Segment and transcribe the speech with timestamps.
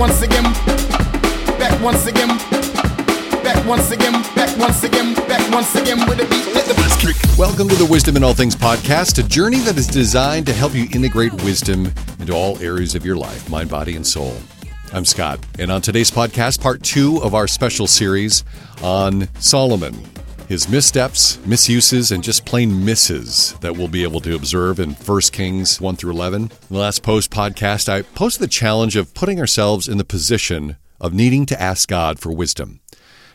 [0.00, 0.44] once again,
[1.58, 2.28] back once again,
[3.44, 6.54] back once again, back once again, back once again with a beat.
[6.54, 7.38] Let the kick.
[7.38, 10.74] Welcome to the Wisdom in All Things podcast, a journey that is designed to help
[10.74, 14.34] you integrate wisdom into all areas of your life, mind, body, and soul.
[14.94, 18.42] I'm Scott, and on today's podcast, part two of our special series
[18.82, 20.02] on Solomon,
[20.50, 25.20] his missteps, misuses, and just plain misses that we'll be able to observe in 1
[25.30, 26.42] Kings 1 through 11.
[26.42, 30.74] In the last post podcast, I posed the challenge of putting ourselves in the position
[31.00, 32.80] of needing to ask God for wisdom.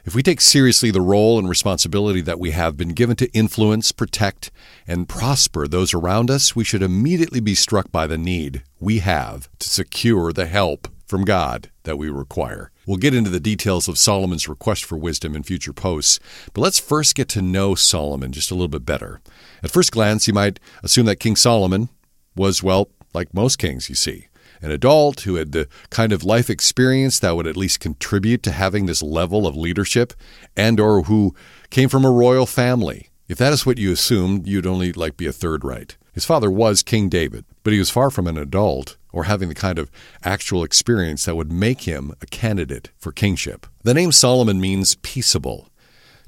[0.03, 3.93] If we take seriously the role and responsibility that we have been given to influence,
[3.93, 4.51] protect,
[4.85, 9.47] and prosper those around us, we should immediately be struck by the need we have
[9.59, 12.71] to secure the help from God that we require.
[12.85, 16.19] We'll get into the details of Solomon's request for wisdom in future posts,
[16.53, 19.21] but let's first get to know Solomon just a little bit better.
[19.63, 21.89] At first glance, you might assume that King Solomon
[22.35, 24.27] was, well, like most kings you see,
[24.61, 28.51] an adult who had the kind of life experience that would at least contribute to
[28.51, 30.13] having this level of leadership
[30.55, 31.35] and or who
[31.69, 33.09] came from a royal family.
[33.27, 35.97] If that is what you assumed, you'd only like be a third right.
[36.13, 39.55] His father was King David, but he was far from an adult or having the
[39.55, 39.89] kind of
[40.23, 43.65] actual experience that would make him a candidate for kingship.
[43.83, 45.69] The name Solomon means peaceable.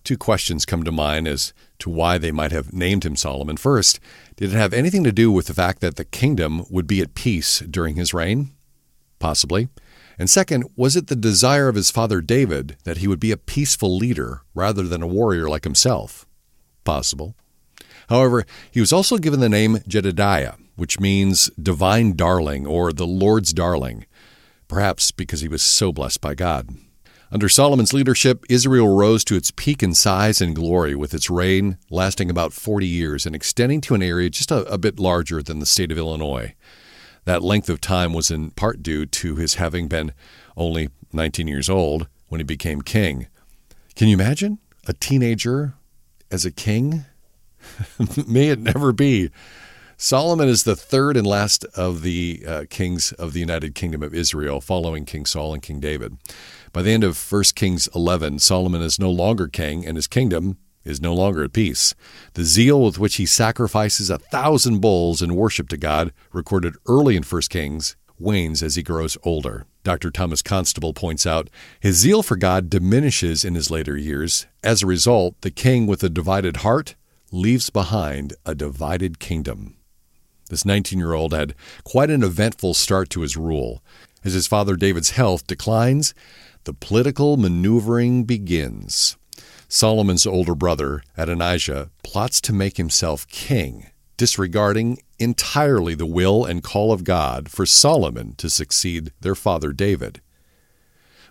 [0.03, 3.57] Two questions come to mind as to why they might have named him Solomon.
[3.57, 3.99] First,
[4.35, 7.13] did it have anything to do with the fact that the kingdom would be at
[7.13, 8.51] peace during his reign?
[9.19, 9.69] Possibly.
[10.17, 13.37] And second, was it the desire of his father David that he would be a
[13.37, 16.26] peaceful leader rather than a warrior like himself?
[16.87, 17.35] Possible.
[18.07, 23.51] However, he was also given the name Jedediah, which means divine darling or the Lord's
[23.51, 24.05] darling,
[24.69, 26.69] perhaps because he was so blessed by God.
[27.29, 31.77] Under Solomon's leadership, Israel rose to its peak in size and glory, with its reign
[31.89, 35.59] lasting about 40 years and extending to an area just a, a, bit larger than
[35.59, 36.55] the state of Illinois.
[37.25, 40.13] That length of time was in part due to his having been
[40.55, 43.27] only 19 years old when he became king.
[43.93, 45.73] Can you imagine a teenager
[46.31, 47.05] as a king?
[48.27, 49.29] May it never be.
[49.99, 54.13] Solomon is the third and last of the uh, kings of the United Kingdom of
[54.13, 56.17] Israel, following King Saul and King David.
[56.71, 60.57] By the end of 1 Kings 11, Solomon is no longer king, and his kingdom
[60.83, 61.95] is no longer at peace.
[62.33, 67.15] The zeal with which he sacrifices a thousand bulls in worship to God, recorded early
[67.15, 69.65] in 1 Kings, wanes as he grows older.
[69.83, 70.11] Dr.
[70.11, 74.47] Thomas Constable points out his zeal for God diminishes in his later years.
[74.63, 76.95] As a result, the king with a divided heart
[77.31, 79.77] leaves behind a divided kingdom.
[80.49, 83.83] This 19 year old had quite an eventful start to his rule.
[84.23, 86.13] As his father David's health declines,
[86.63, 89.17] the political maneuvering begins.
[89.69, 96.91] Solomon's older brother, Adonijah, plots to make himself king, disregarding entirely the will and call
[96.91, 100.21] of God for Solomon to succeed their father David.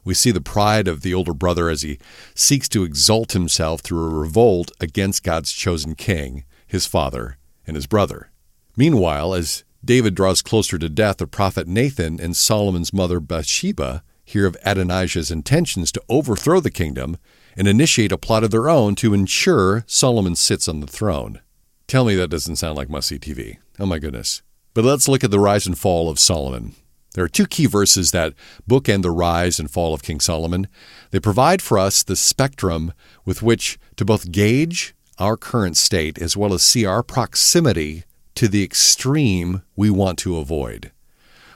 [0.05, 1.99] We see the pride of the older brother as he
[2.35, 7.89] seeks to exalt himself through a revolt against God's chosen king, his father, and his
[7.89, 8.31] brother.
[8.77, 14.47] Meanwhile, as David draws closer to death, the prophet Nathan and Solomon's mother Bathsheba hear
[14.47, 17.17] of Adonijah's intentions to overthrow the kingdom
[17.57, 21.41] and initiate a plot of their own to ensure Solomon sits on the throne.
[21.89, 23.59] Tell me that doesn't sound like must see TV.
[23.79, 24.43] Oh my goodness.
[24.75, 26.75] But let's look at the rise and fall of Solomon.
[27.15, 28.35] There are two key verses that
[28.69, 30.69] bookend the rise and fall of King Solomon.
[31.13, 32.93] They provide for us the spectrum
[33.25, 38.05] with which to both gauge our current state as well as see our proximity
[38.35, 40.91] to the extreme we want to avoid.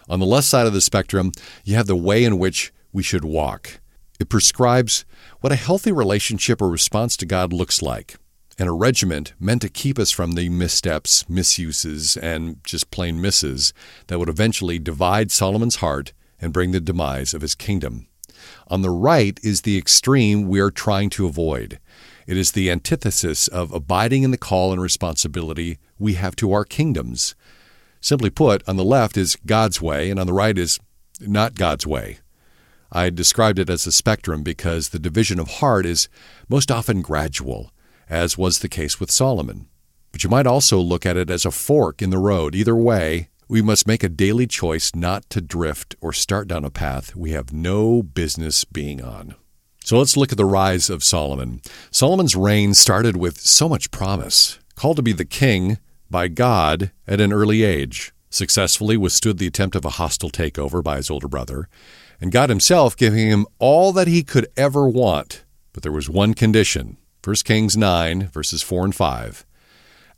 [0.08, 1.32] On the left side of the spectrum,
[1.64, 3.80] you have the way in which we should walk.
[4.18, 5.04] It prescribes
[5.40, 8.16] what a healthy relationship or response to God looks like,
[8.60, 13.72] and a regiment meant to keep us from the missteps, misuses, and just plain misses
[14.08, 18.06] that would eventually divide Solomon's heart and bring the demise of his kingdom.
[18.68, 21.80] On the right is the extreme we are trying to avoid.
[22.26, 26.66] It is the antithesis of abiding in the call and responsibility we have to our
[26.66, 27.34] kingdoms.
[28.02, 30.78] Simply put, on the left is God's way, and on the right is
[31.18, 32.18] not God's way.
[32.92, 36.10] I described it as a spectrum because the division of heart is
[36.46, 37.70] most often gradual,
[38.10, 39.68] as was the case with Solomon.
[40.12, 42.54] But you might also look at it as a fork in the road.
[42.54, 46.70] Either way, we must make a daily choice not to drift or start down a
[46.70, 49.36] path we have no business being on.
[49.84, 51.62] So let's look at the rise of Solomon.
[51.90, 54.58] Solomon's reign started with so much promise.
[54.74, 55.78] Called to be the king,
[56.10, 60.96] by God at an early age, successfully withstood the attempt of a hostile takeover by
[60.96, 61.68] his older brother,
[62.20, 65.44] and God himself giving him all that he could ever want.
[65.72, 69.44] But there was one condition 1 Kings 9, verses 4 and 5.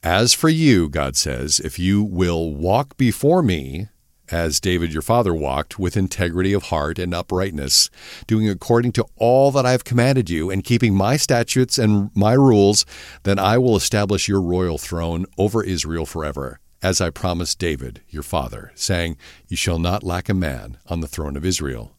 [0.04, 3.88] As for you, God says, if you will walk before me
[4.31, 7.90] as David your father walked, with integrity of heart and uprightness,
[8.28, 12.34] doing according to all that I have commanded you, and keeping my statutes and my
[12.34, 12.87] rules,
[13.25, 18.22] then I will establish your royal throne over Israel forever, as I promised David your
[18.22, 19.16] father, saying,
[19.48, 21.96] You shall not lack a man on the throne of Israel.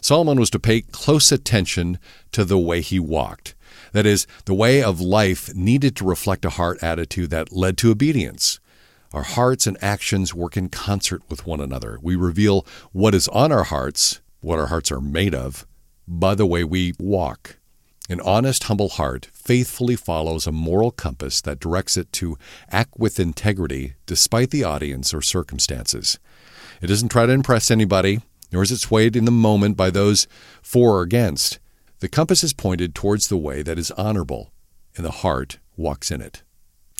[0.00, 1.98] Solomon was to pay close attention
[2.32, 3.53] to the way he walked.
[3.92, 7.90] That is, the way of life needed to reflect a heart attitude that led to
[7.90, 8.60] obedience.
[9.12, 11.98] Our hearts and actions work in concert with one another.
[12.02, 15.66] We reveal what is on our hearts, what our hearts are made of,
[16.08, 17.58] by the way we walk.
[18.10, 22.36] An honest, humble heart faithfully follows a moral compass that directs it to
[22.70, 26.18] act with integrity despite the audience or circumstances.
[26.82, 28.20] It doesn't try to impress anybody,
[28.52, 30.26] nor is it swayed in the moment by those
[30.60, 31.58] for or against.
[32.04, 34.52] The compass is pointed towards the way that is honorable,
[34.94, 36.42] and the heart walks in it.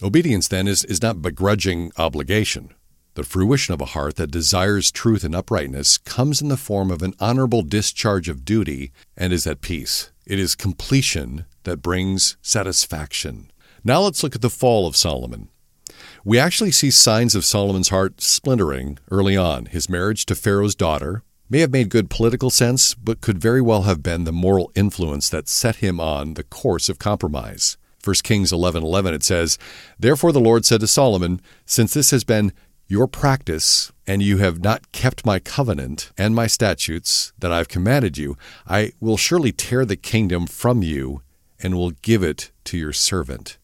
[0.03, 2.73] Obedience, then, is, is not begrudging obligation.
[3.13, 7.03] The fruition of a heart that desires truth and uprightness comes in the form of
[7.03, 10.11] an honorable discharge of duty and is at peace.
[10.25, 13.51] It is completion that brings satisfaction.
[13.85, 15.51] Now let's look at the fall of Solomon.
[16.25, 19.67] We actually see signs of Solomon's heart splintering early on.
[19.67, 21.23] His marriage to Pharaoh's daughter
[21.55, 25.29] may have made good political sense, but could very well have been the moral influence
[25.29, 27.77] that set him on the course of compromise.
[28.03, 29.57] 1 Kings 11:11 it says,
[29.97, 32.53] "Therefore the Lord said to Solomon, since this has been
[32.89, 37.69] your practice, and you have not kept my covenant and my statutes that I have
[37.69, 38.37] commanded you,
[38.67, 41.23] I will surely tear the kingdom from you
[41.61, 43.59] and will give it to your servant."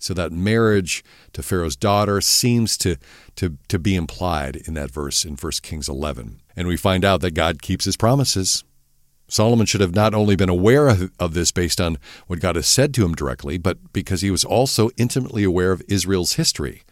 [0.00, 1.04] So that marriage
[1.34, 2.96] to Pharaoh's daughter seems to,
[3.36, 6.40] to, to be implied in that verse in 1 Kings 11.
[6.56, 8.64] And we find out that God keeps his promises.
[9.28, 12.66] Solomon should have not only been aware of, of, this based on what God has
[12.66, 16.82] said to him directly, but because he was also intimately aware of Israel's history.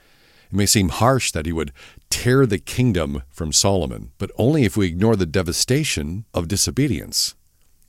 [0.50, 1.72] It may seem harsh that he would
[2.10, 7.34] tear the kingdom from Solomon, but only if we ignore the devastation of disobedience.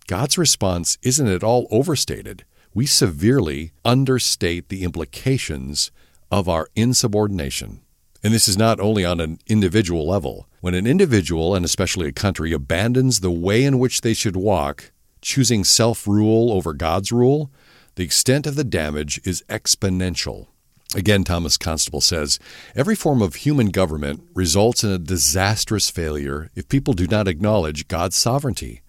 [0.08, 2.44] God's response isn't at all overstated.
[2.80, 5.92] We severely understate the implications
[6.32, 7.82] of our insubordination.
[8.24, 10.48] And this is not only on an individual level.
[10.62, 14.94] When an individual, and especially a country, abandons the way in which they should walk,
[15.22, 17.52] choosing self rule over God's rule,
[17.96, 20.48] the extent of the damage is exponential.
[20.96, 22.40] Again, Thomas Constable says
[22.78, 27.90] every form of human government results in a disastrous failure if people do not acknowledge
[27.90, 28.80] God's sovereignty.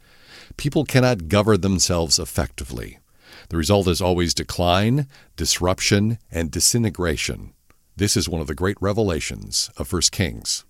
[0.56, 2.99] People cannot govern themselves effectively.
[3.48, 5.06] The result is always decline,
[5.36, 7.54] disruption, and disintegration.
[7.96, 10.64] This is one of the great revelations of 1 Kings.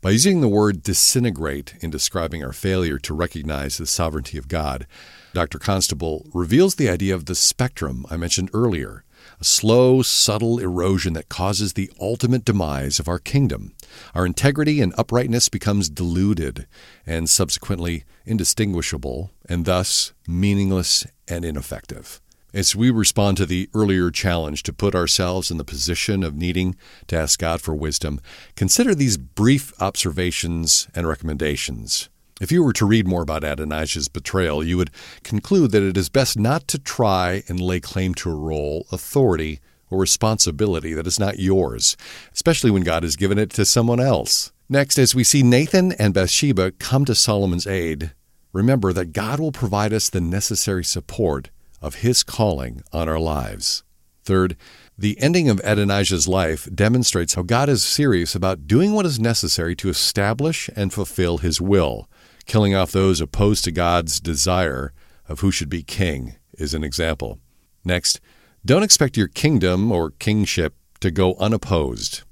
[0.00, 4.86] By using the word disintegrate in describing our failure to recognize the sovereignty of God,
[5.32, 5.58] Dr.
[5.58, 9.04] Constable reveals the idea of the spectrum I mentioned earlier
[9.40, 13.72] a slow, subtle erosion that causes the ultimate demise of our kingdom.
[14.14, 16.66] Our integrity and uprightness becomes diluted
[17.06, 22.20] and subsequently indistinguishable, and thus meaningless and ineffective.
[22.52, 26.76] As we respond to the earlier challenge to put ourselves in the position of needing
[27.08, 28.20] to ask God for wisdom,
[28.54, 32.08] consider these brief observations and recommendations.
[32.40, 34.90] If you were to read more about Adonijah's betrayal, you would
[35.22, 39.60] conclude that it is best not to try and lay claim to a role, authority,
[39.90, 41.96] or responsibility that is not yours,
[42.32, 44.52] especially when God has given it to someone else.
[44.68, 48.12] Next, as we see Nathan and Bathsheba come to Solomon's aid,
[48.54, 51.50] remember that God will provide us the necessary support
[51.82, 53.82] of his calling on our lives.
[54.22, 54.56] Third,
[54.96, 59.74] the ending of Adonijah's life demonstrates how God is serious about doing what is necessary
[59.76, 62.08] to establish and fulfill his will.
[62.46, 64.92] Killing off those opposed to God's desire
[65.28, 67.40] of who should be king is an example.
[67.84, 68.20] Next,
[68.64, 72.22] don't expect your kingdom or kingship to go unopposed.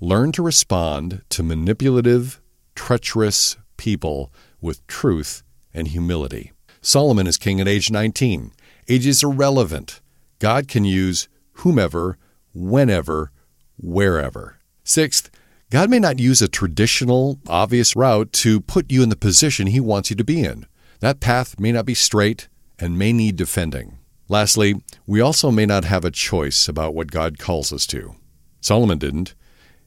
[0.00, 2.40] Learn to respond to manipulative,
[2.74, 6.52] treacherous people with truth and humility.
[6.80, 8.52] Solomon is king at age 19.
[8.88, 10.00] Age is irrelevant.
[10.38, 12.16] God can use whomever,
[12.54, 13.32] whenever,
[13.76, 14.58] wherever.
[14.84, 15.30] Sixth,
[15.70, 19.80] God may not use a traditional, obvious route to put you in the position He
[19.80, 20.66] wants you to be in.
[21.00, 22.48] That path may not be straight
[22.78, 23.98] and may need defending.
[24.28, 28.14] Lastly, we also may not have a choice about what God calls us to.
[28.60, 29.34] Solomon didn't.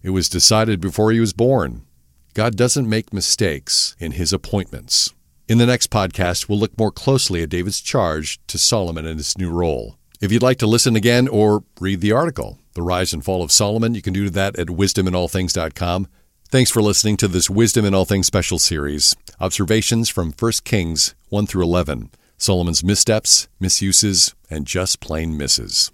[0.04, 1.86] It was decided before he was born.
[2.34, 5.14] God doesn't make mistakes in his appointments.
[5.52, 9.38] In the next podcast, we'll look more closely at David's charge to Solomon and his
[9.38, 9.98] new role.
[10.22, 13.52] If you'd like to listen again or read the article, The Rise and Fall of
[13.52, 16.08] Solomon, you can do that at wisdominallthings.com.
[16.48, 21.16] Thanks for listening to this Wisdom in All Things special series Observations from 1 Kings
[21.28, 25.92] 1 through 11, Solomon's missteps, misuses, and just plain misses.